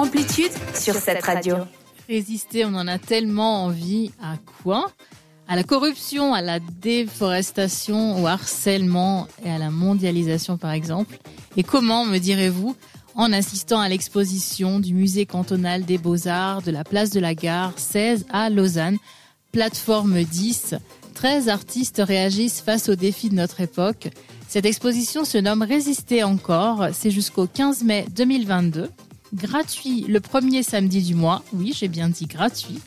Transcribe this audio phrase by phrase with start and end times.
[0.00, 1.56] Amplitude sur cette radio.
[2.08, 4.12] Résister, on en a tellement envie.
[4.22, 4.90] À quoi?
[5.46, 11.18] À la corruption, à la déforestation, au harcèlement et à la mondialisation par exemple.
[11.58, 12.74] Et comment, me direz-vous
[13.14, 17.74] en assistant à l'exposition du musée cantonal des beaux-arts de la place de la gare
[17.76, 18.96] 16 à Lausanne,
[19.52, 20.76] plateforme 10.
[21.12, 24.08] 13 artistes réagissent face aux défis de notre époque.
[24.48, 26.86] Cette exposition se nomme Résister encore.
[26.94, 28.88] C'est jusqu'au 15 mai 2022.
[29.34, 31.42] Gratuit le premier samedi du mois.
[31.52, 32.80] Oui, j'ai bien dit gratuit.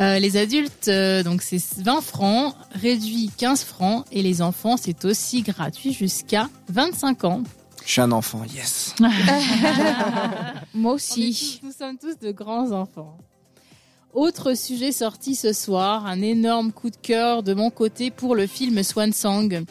[0.00, 5.04] Euh, les adultes, euh, donc c'est 20 francs, réduit 15 francs, et les enfants, c'est
[5.04, 7.42] aussi gratuit jusqu'à 25 ans.
[7.84, 8.94] Je suis un enfant, yes.
[10.74, 11.58] Moi aussi.
[11.60, 13.16] tous- nous sommes tous de grands enfants.
[14.12, 18.46] Autre sujet sorti ce soir, un énorme coup de cœur de mon côté pour le
[18.46, 19.64] film Swan Song,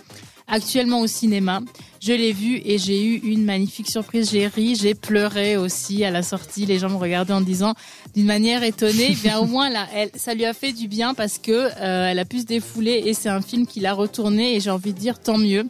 [0.48, 1.62] actuellement au cinéma.
[2.02, 4.32] Je l'ai vu et j'ai eu une magnifique surprise.
[4.32, 6.66] J'ai ri, j'ai pleuré aussi à la sortie.
[6.66, 7.74] Les gens me regardaient en disant
[8.16, 11.38] d'une manière étonnée, Eh bien au moins là, ça lui a fait du bien parce
[11.38, 14.60] que euh, elle a pu se défouler et c'est un film qui l'a retourné et
[14.60, 15.66] j'ai envie de dire tant mieux.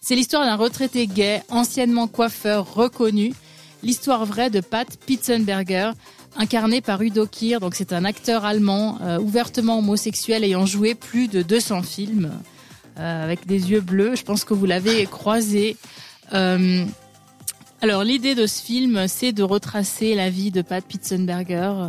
[0.00, 3.32] C'est l'histoire d'un retraité gay, anciennement coiffeur reconnu,
[3.82, 5.92] l'histoire vraie de Pat Pitzenberger,
[6.36, 7.58] incarné par Udo Kier.
[7.60, 12.32] Donc c'est un acteur allemand euh, ouvertement homosexuel ayant joué plus de 200 films
[12.98, 14.16] euh, avec des yeux bleus.
[14.16, 15.76] Je pense que vous l'avez croisé.
[16.34, 16.84] Euh,
[17.80, 21.88] alors l'idée de ce film, c'est de retracer la vie de Pat Pitzenberger,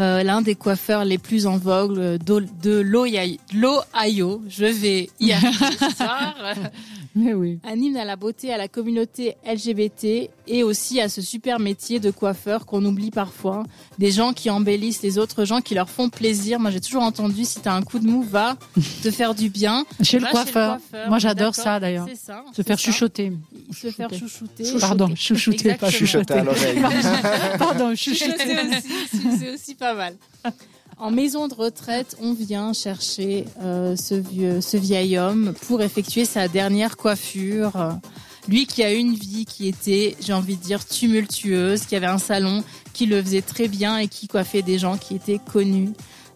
[0.00, 4.42] euh, l'un des coiffeurs les plus en vogue de, l'Ohio.
[4.48, 6.34] Je vais y arriver ce soir
[7.14, 7.58] Mais oui.
[7.64, 12.00] un hymne à la beauté, à la communauté LGBT et aussi à ce super métier
[12.00, 13.64] de coiffeur qu'on oublie parfois.
[13.98, 16.58] Des gens qui embellissent les autres gens, qui leur font plaisir.
[16.58, 18.56] Moi, j'ai toujours entendu, si t'as un coup de mou, va
[19.02, 19.84] te faire du bien.
[20.02, 20.78] Chez le coiffeur.
[21.08, 22.06] Moi, j'adore ça, d'ailleurs.
[22.08, 22.44] C'est ça.
[22.54, 22.84] Se faire ça.
[22.84, 23.32] chuchoter.
[23.72, 24.64] Se faire chouchouter.
[24.80, 25.90] Pardon, chouchouter, pas.
[25.90, 26.74] Chuchoter à chuchoter.
[26.76, 27.58] l'oreille.
[27.58, 28.34] Pardon, C'est chuchoter.
[28.34, 30.14] aussi, c'est aussi pas mal.
[31.02, 36.24] En maison de retraite, on vient chercher euh, ce vieux, ce vieil homme pour effectuer
[36.24, 37.98] sa dernière coiffure.
[38.46, 42.18] Lui qui a une vie qui était, j'ai envie de dire, tumultueuse, qui avait un
[42.18, 42.62] salon
[42.92, 45.90] qui le faisait très bien et qui coiffait des gens qui étaient connus.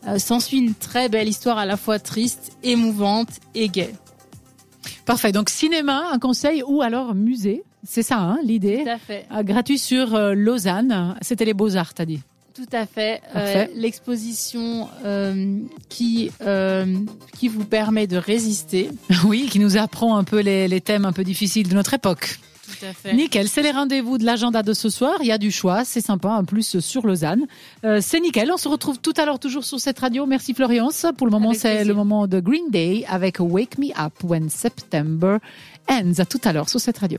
[0.09, 3.95] Euh, S'ensuit une très belle histoire à la fois triste, émouvante et gaie.
[5.05, 5.31] Parfait.
[5.31, 7.63] Donc, cinéma, un conseil ou alors musée.
[7.85, 8.83] C'est ça, hein, l'idée.
[8.83, 9.27] Tout à fait.
[9.31, 11.17] Ah, Gratuit sur euh, Lausanne.
[11.21, 12.19] C'était les Beaux-Arts, t'as dit.
[12.57, 13.21] Tout à fait.
[13.37, 13.67] Euh.
[13.75, 15.59] L'exposition euh,
[15.91, 16.87] qui euh,
[17.39, 18.91] qui vous permet de résister.
[19.25, 22.39] Oui, qui nous apprend un peu les, les thèmes un peu difficiles de notre époque.
[22.67, 23.13] Tout à fait.
[23.13, 25.15] Nickel, c'est les rendez-vous de l'agenda de ce soir.
[25.21, 27.47] Il y a du choix, c'est sympa, en plus sur Lausanne.
[27.85, 30.27] Euh, c'est nickel, on se retrouve tout à l'heure toujours sur cette radio.
[30.27, 31.07] Merci Floriance.
[31.17, 35.39] Pour le moment, c'est le moment de Green Day avec Wake Me Up When September
[35.89, 36.19] Ends.
[36.19, 37.19] À tout à l'heure sur cette radio.